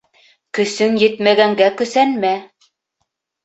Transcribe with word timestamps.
Көсөң 0.59 0.97
етмәгәнгә 1.03 1.69
көсәнмә. 1.85 2.35